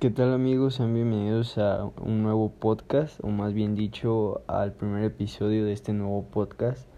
[0.00, 0.76] ¿Qué tal amigos?
[0.76, 5.92] Sean bienvenidos a un nuevo podcast, o más bien dicho, al primer episodio de este
[5.92, 6.88] nuevo podcast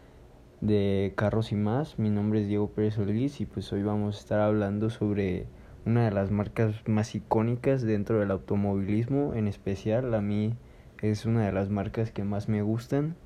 [0.60, 1.98] de Carros y más.
[1.98, 5.46] Mi nombre es Diego Pérez Solís y pues hoy vamos a estar hablando sobre
[5.86, 10.52] una de las marcas más icónicas dentro del automovilismo, en especial a mí
[11.00, 13.16] es una de las marcas que más me gustan,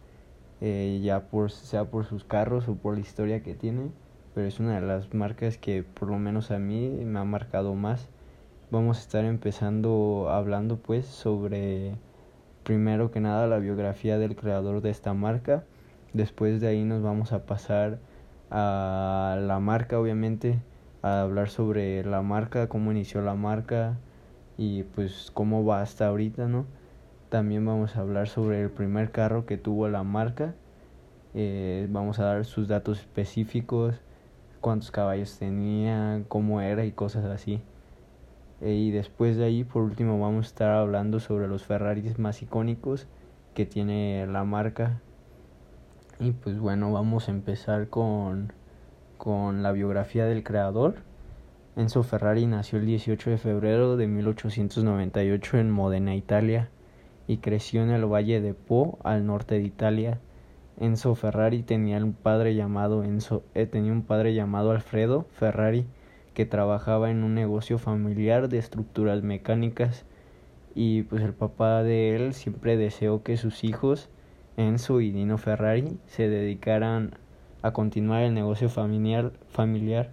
[0.60, 3.90] eh, ya por, sea por sus carros o por la historia que tiene,
[4.36, 7.74] pero es una de las marcas que por lo menos a mí me ha marcado
[7.74, 8.08] más
[8.74, 11.94] vamos a estar empezando hablando pues sobre
[12.64, 15.62] primero que nada la biografía del creador de esta marca.
[16.12, 18.00] Después de ahí nos vamos a pasar
[18.50, 20.58] a la marca obviamente,
[21.02, 23.96] a hablar sobre la marca, cómo inició la marca
[24.58, 26.66] y pues cómo va hasta ahorita, ¿no?
[27.28, 30.54] También vamos a hablar sobre el primer carro que tuvo la marca.
[31.34, 34.00] Eh, vamos a dar sus datos específicos,
[34.60, 37.62] cuántos caballos tenía, cómo era y cosas así.
[38.64, 42.40] Eh, y después de ahí, por último, vamos a estar hablando sobre los Ferraris más
[42.40, 43.06] icónicos
[43.52, 45.02] que tiene la marca.
[46.18, 48.54] Y pues bueno, vamos a empezar con,
[49.18, 50.94] con la biografía del creador.
[51.76, 56.70] Enzo Ferrari nació el 18 de febrero de 1898 en Modena, Italia,
[57.26, 60.20] y creció en el Valle de Po, al norte de Italia.
[60.78, 65.84] Enzo Ferrari tenía un padre llamado Enzo, eh, tenía un padre llamado Alfredo Ferrari
[66.34, 70.04] que trabajaba en un negocio familiar de estructuras mecánicas
[70.74, 74.10] y pues el papá de él siempre deseó que sus hijos
[74.56, 77.14] Enzo y Dino Ferrari se dedicaran
[77.62, 80.10] a continuar el negocio familiar, familiar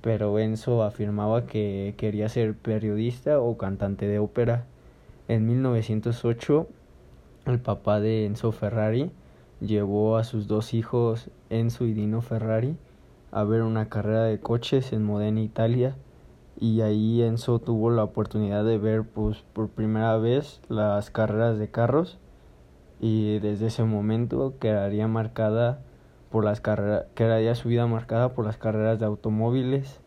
[0.00, 4.64] pero Enzo afirmaba que quería ser periodista o cantante de ópera.
[5.26, 6.68] En 1908
[7.46, 9.10] el papá de Enzo Ferrari
[9.60, 12.76] llevó a sus dos hijos Enzo y Dino Ferrari
[13.30, 15.96] a ver una carrera de coches en Modena, Italia.
[16.60, 21.70] Y ahí Enzo tuvo la oportunidad de ver pues, por primera vez las carreras de
[21.70, 22.18] carros.
[23.00, 25.80] Y desde ese momento quedaría marcada
[26.30, 30.00] por las carreras, quedaría su vida marcada por las carreras de automóviles.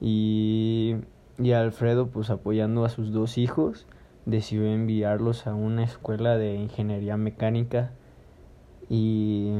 [0.00, 0.96] Y,
[1.38, 3.86] y Alfredo, pues apoyando a sus dos hijos,
[4.26, 7.90] decidió enviarlos a una escuela de ingeniería mecánica.
[8.88, 9.54] Y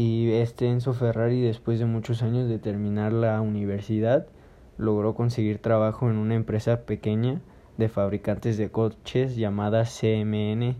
[0.00, 4.26] y este Enzo Ferrari, después de muchos años de terminar la universidad,
[4.78, 7.42] logró conseguir trabajo en una empresa pequeña
[7.76, 10.74] de fabricantes de coches llamada CMN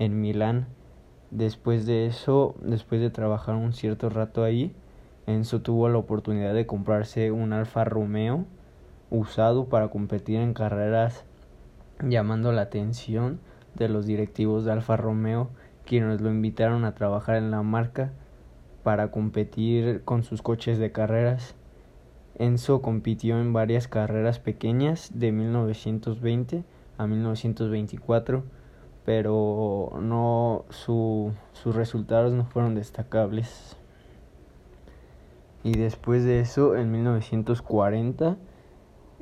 [0.00, 0.66] en Milán.
[1.30, 4.74] Después de eso, después de trabajar un cierto rato ahí,
[5.28, 8.44] Enzo tuvo la oportunidad de comprarse un Alfa Romeo
[9.08, 11.24] usado para competir en carreras
[12.02, 13.38] llamando la atención
[13.76, 15.50] de los directivos de Alfa Romeo
[15.86, 18.10] quienes lo invitaron a trabajar en la marca
[18.84, 21.56] para competir con sus coches de carreras.
[22.36, 26.62] Enzo compitió en varias carreras pequeñas de 1920
[26.98, 28.44] a 1924,
[29.04, 33.76] pero no su, sus resultados no fueron destacables.
[35.62, 38.36] Y después de eso, en 1940,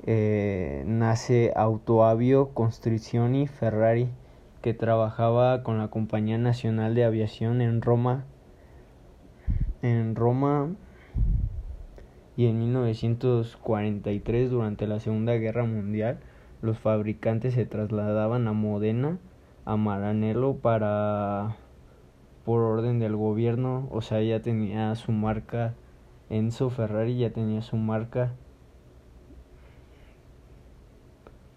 [0.04, 4.08] eh, nace Autoavio Costruzioni Ferrari,
[4.60, 8.24] que trabajaba con la Compañía Nacional de Aviación en Roma
[9.82, 10.70] en Roma
[12.36, 16.20] y en 1943 durante la Segunda Guerra Mundial
[16.62, 19.18] los fabricantes se trasladaban a Modena,
[19.64, 21.56] a Maranello para
[22.44, 25.74] por orden del gobierno, o sea, ya tenía su marca
[26.30, 28.32] Enzo Ferrari ya tenía su marca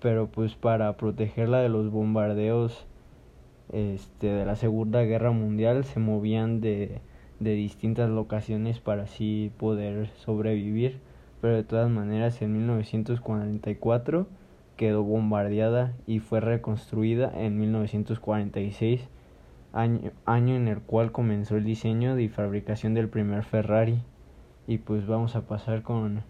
[0.01, 2.85] pero pues para protegerla de los bombardeos
[3.71, 6.99] este de la Segunda Guerra Mundial se movían de
[7.45, 10.99] de distintas locaciones para así poder sobrevivir,
[11.39, 14.27] pero de todas maneras en 1944
[14.75, 19.07] quedó bombardeada y fue reconstruida en 1946,
[19.73, 24.01] año, año en el cual comenzó el diseño y fabricación del primer Ferrari.
[24.67, 26.23] Y pues vamos a pasar con,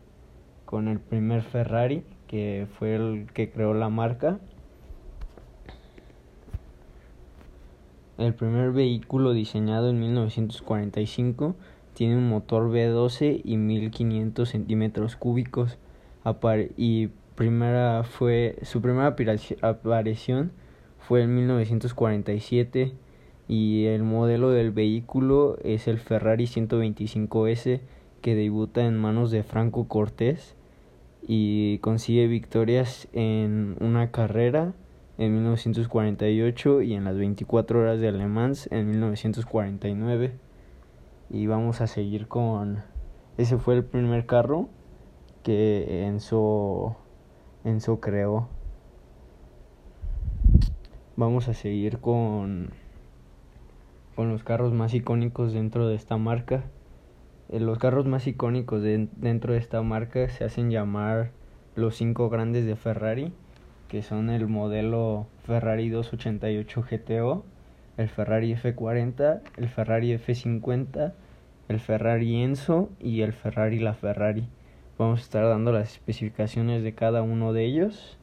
[0.65, 4.39] con el primer Ferrari, que fue el que creó la marca.
[8.17, 11.56] El primer vehículo diseñado en 1945
[11.94, 15.77] tiene un motor V12 y 1500 centímetros cúbicos.
[16.77, 19.15] Y primera fue su primera
[19.62, 20.51] aparición
[21.07, 22.94] fue en 1947
[23.47, 27.81] y el modelo del vehículo es el Ferrari 125S
[28.21, 30.56] que debuta en manos de Franco Cortés
[31.27, 34.73] y consigue victorias en una carrera
[35.17, 40.38] en 1948 y en las 24 horas de Le Mans en 1949.
[41.29, 42.83] Y vamos a seguir con...
[43.38, 44.69] Ese fue el primer carro
[45.44, 46.97] que Enzo,
[47.63, 48.50] Enzo creó.
[51.15, 52.71] vamos a seguir con,
[54.15, 56.65] con los carros más icónicos dentro de esta marca.
[57.50, 61.31] Eh, los carros más icónicos dentro de esta marca se hacen llamar
[61.75, 63.33] los cinco grandes de Ferrari,
[63.87, 67.45] que son el modelo Ferrari 288 GTO,
[67.97, 71.13] el Ferrari F40, el Ferrari F50,
[71.69, 74.47] el Ferrari Enzo y el Ferrari La Ferrari.
[74.97, 78.17] Vamos a estar dando las especificaciones de cada uno de ellos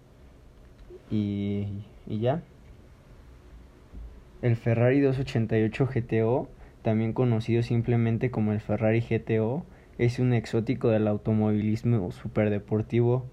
[1.11, 1.67] y,
[2.07, 2.43] y ya.
[4.41, 6.49] El Ferrari 288 GTO,
[6.83, 9.65] también conocido simplemente como el Ferrari GTO,
[9.99, 13.25] es un exótico del automovilismo superdeportivo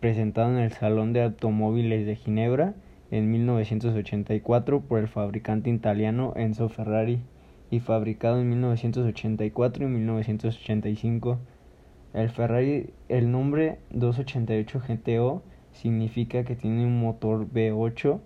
[0.00, 2.74] presentado en el Salón de Automóviles de Ginebra
[3.10, 7.20] en 1984 por el fabricante italiano Enzo Ferrari
[7.70, 11.38] y fabricado en 1984 y 1985.
[12.14, 18.20] El Ferrari, el nombre 288 GTO significa que tiene un motor V8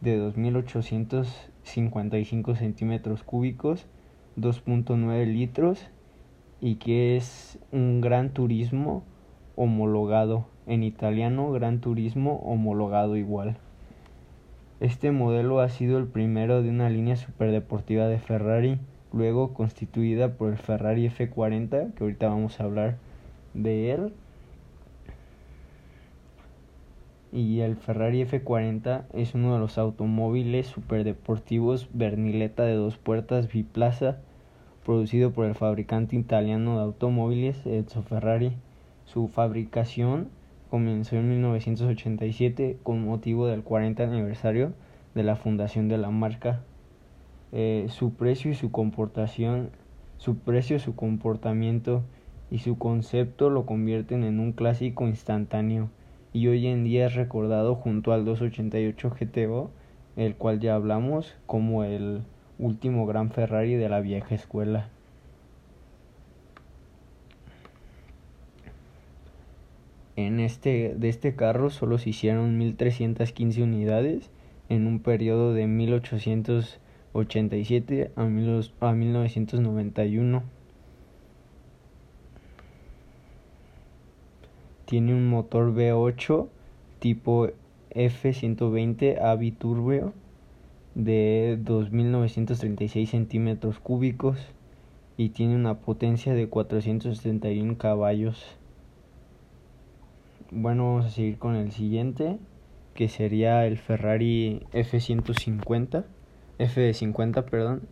[0.00, 3.86] de 2855 centímetros cúbicos,
[4.36, 5.86] 2.9 litros
[6.60, 9.04] y que es un gran turismo
[9.60, 13.58] homologado en italiano Gran Turismo homologado igual.
[14.80, 18.78] Este modelo ha sido el primero de una línea superdeportiva de Ferrari,
[19.12, 22.96] luego constituida por el Ferrari F40, que ahorita vamos a hablar
[23.52, 24.14] de él.
[27.30, 34.16] Y el Ferrari F40 es uno de los automóviles superdeportivos Berniletta de dos puertas biplaza,
[34.86, 38.54] producido por el fabricante italiano de automóviles Enzo Ferrari.
[39.12, 40.28] Su fabricación
[40.70, 44.72] comenzó en 1987 con motivo del 40 aniversario
[45.16, 46.62] de la fundación de la marca.
[47.50, 49.70] Eh, su precio y su comportación,
[50.18, 52.04] su precio, su comportamiento
[52.52, 55.90] y su concepto lo convierten en un clásico instantáneo
[56.32, 59.72] y hoy en día es recordado junto al 288 GTO,
[60.14, 62.22] el cual ya hablamos como el
[62.60, 64.88] último gran Ferrari de la vieja escuela.
[70.26, 74.28] En este, de este carro solo se hicieron 1315 unidades
[74.68, 78.26] en un periodo de 1887 a, a
[78.92, 80.42] 1991.
[84.84, 86.48] Tiene un motor V8
[86.98, 87.48] tipo
[87.94, 89.36] F120 A
[90.94, 94.36] de 2.936 centímetros cúbicos
[95.16, 98.59] y tiene una potencia de 471 caballos
[100.50, 102.38] bueno, vamos a seguir con el siguiente,
[102.94, 106.04] que sería el Ferrari F150,
[106.58, 107.82] F50, perdón.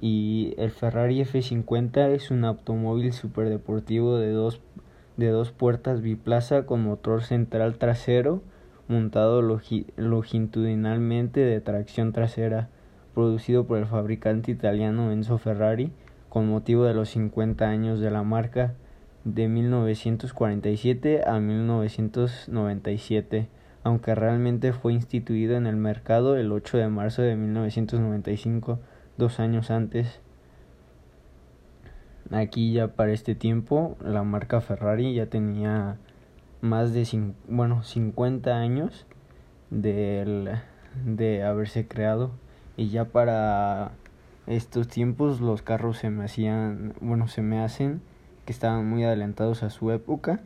[0.00, 4.60] Y el Ferrari F50 es un automóvil superdeportivo de dos,
[5.16, 8.42] de dos puertas biplaza con motor central trasero
[8.88, 9.42] montado
[9.96, 12.68] longitudinalmente de tracción trasera,
[13.14, 15.90] producido por el fabricante italiano Enzo Ferrari
[16.28, 18.74] con motivo de los 50 años de la marca
[19.26, 23.48] de 1947 a 1997,
[23.82, 28.78] aunque realmente fue instituido en el mercado el 8 de marzo de 1995,
[29.16, 30.20] dos años antes.
[32.30, 35.96] Aquí ya para este tiempo la marca Ferrari ya tenía
[36.60, 39.06] más de bueno, 50 años
[39.70, 40.56] de,
[41.04, 42.30] de haberse creado
[42.76, 43.90] y ya para
[44.46, 48.02] estos tiempos los carros se me hacían, bueno, se me hacen
[48.46, 50.40] que estaban muy adelantados a su época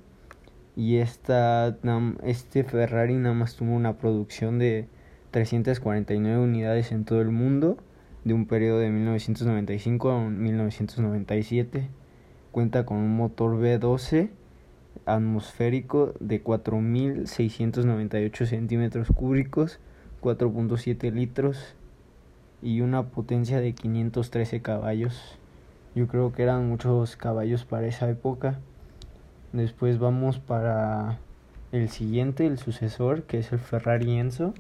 [0.77, 1.77] y esta,
[2.25, 4.89] este Ferrari nada más tuvo una producción de
[5.31, 7.77] 349 unidades en todo el mundo
[8.25, 11.89] de un periodo de 1995 a 1997.
[12.51, 14.31] Cuenta con un motor V12
[15.07, 19.81] atmosférico de 4.698 centímetros cúbicos,
[20.21, 21.75] 4.7 litros
[22.63, 25.40] y una potencia de 513 caballos.
[25.95, 28.61] Yo creo que eran muchos caballos para esa época.
[29.53, 31.19] Después vamos para
[31.73, 34.55] el siguiente, el sucesor, que es el Ferrari Enzo.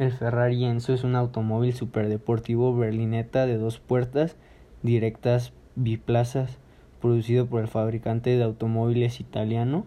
[0.00, 4.36] El Ferrari Enzo es un automóvil superdeportivo berlineta de dos puertas
[4.82, 6.58] directas biplazas,
[7.00, 9.84] producido por el fabricante de automóviles italiano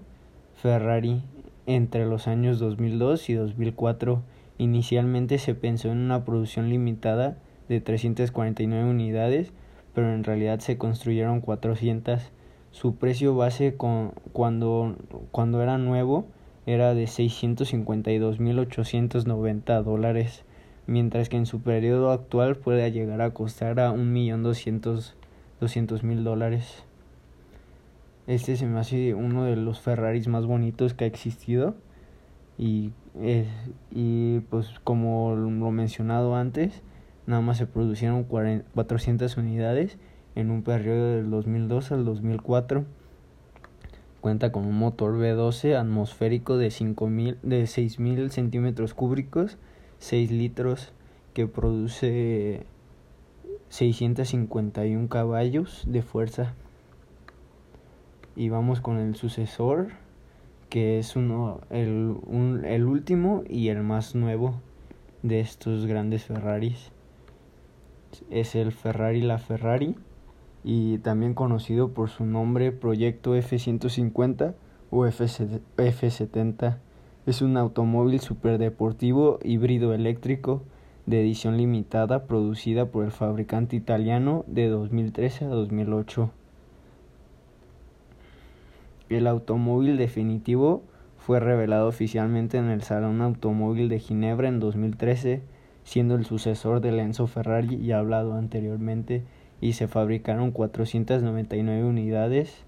[0.56, 1.22] Ferrari
[1.66, 4.22] entre los años 2002 y 2004.
[4.58, 7.38] Inicialmente se pensó en una producción limitada
[7.70, 9.52] de 349 unidades,
[9.94, 12.32] pero en realidad se construyeron 400.
[12.72, 14.96] Su precio base con, cuando,
[15.32, 16.26] cuando era nuevo
[16.66, 20.44] era de 652.890 dólares,
[20.86, 26.84] mientras que en su periodo actual puede llegar a costar a 1.200.000 dólares.
[28.28, 31.76] Este se me hace uno de los Ferraris más bonitos que ha existido.
[32.58, 32.92] y,
[33.92, 36.82] y pues como lo mencionado antes,
[37.28, 39.98] nada más se producieron 400 unidades
[40.34, 42.86] en un periodo del 2002 al 2004.
[44.22, 49.58] Cuenta con un motor V12 atmosférico de, 5000, de 6.000 centímetros cúbicos,
[50.00, 50.94] 6 litros,
[51.34, 52.66] que produce
[53.70, 56.54] 651 caballos de fuerza.
[58.36, 59.90] Y vamos con el sucesor,
[60.70, 64.62] que es uno, el, un, el último y el más nuevo
[65.24, 66.92] de estos grandes Ferraris.
[68.30, 69.96] Es el Ferrari La Ferrari
[70.64, 74.54] y también conocido por su nombre Proyecto F-150
[74.90, 76.78] o F-70.
[77.26, 80.64] Es un automóvil superdeportivo híbrido eléctrico
[81.06, 86.30] de edición limitada producida por el fabricante italiano de 2013 a 2008.
[89.10, 90.84] El automóvil definitivo
[91.18, 95.42] fue revelado oficialmente en el Salón Automóvil de Ginebra en 2013,
[95.88, 99.24] siendo el sucesor del Enzo Ferrari ya hablado anteriormente,
[99.62, 102.66] y se fabricaron 499 unidades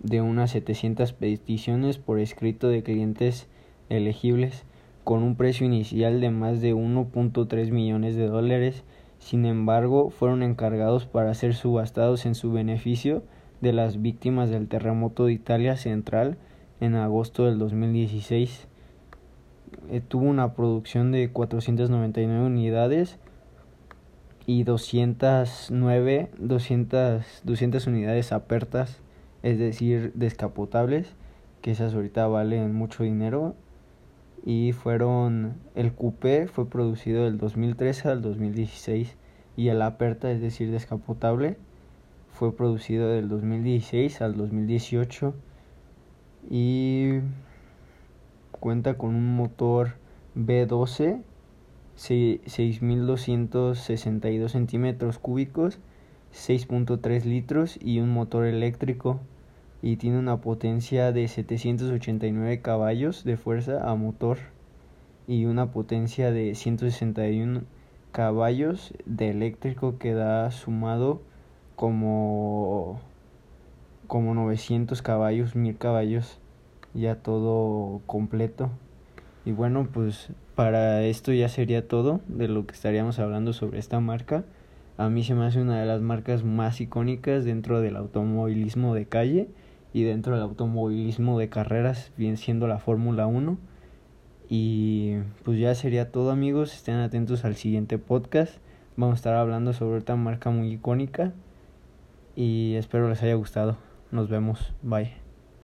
[0.00, 3.48] de unas 700 peticiones por escrito de clientes
[3.90, 4.64] elegibles
[5.04, 8.82] con un precio inicial de más de 1.3 millones de dólares.
[9.18, 13.22] Sin embargo, fueron encargados para ser subastados en su beneficio
[13.60, 16.38] de las víctimas del terremoto de Italia Central
[16.80, 18.67] en agosto del 2016.
[19.90, 23.18] Eh, tuvo una producción de 499 unidades
[24.46, 29.00] y 209 200, 200 unidades apertas,
[29.42, 31.14] es decir, descapotables,
[31.62, 33.54] que esas ahorita valen mucho dinero.
[34.44, 39.16] Y fueron, el coupé fue producido del 2013 al 2016
[39.56, 41.56] y el aperta, es decir, descapotable,
[42.30, 45.34] fue producido del 2016 al 2018
[46.48, 47.18] y
[48.60, 49.94] cuenta con un motor
[50.36, 51.22] B12
[51.96, 55.78] 6.262 centímetros cúbicos
[56.32, 59.20] 6.3 litros y un motor eléctrico.
[59.80, 64.38] Y tiene una potencia de 789 caballos de fuerza a motor
[65.28, 67.62] y una potencia de 161
[68.10, 71.22] caballos de eléctrico que da sumado
[71.76, 73.00] como
[74.08, 76.40] como 900 caballos, 1000 caballos,
[76.98, 78.70] ya todo completo.
[79.44, 84.00] Y bueno, pues para esto ya sería todo de lo que estaríamos hablando sobre esta
[84.00, 84.44] marca.
[84.96, 89.06] A mí se me hace una de las marcas más icónicas dentro del automovilismo de
[89.06, 89.48] calle
[89.92, 93.58] y dentro del automovilismo de carreras, bien siendo la Fórmula 1.
[94.48, 98.58] Y pues ya sería todo amigos, estén atentos al siguiente podcast.
[98.96, 101.32] Vamos a estar hablando sobre esta marca muy icónica
[102.34, 103.76] y espero les haya gustado.
[104.10, 104.72] Nos vemos.
[104.82, 105.27] Bye.